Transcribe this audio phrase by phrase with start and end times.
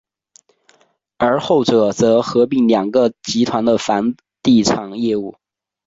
[1.19, 5.35] 而后者则合并两个集团的房地产业务。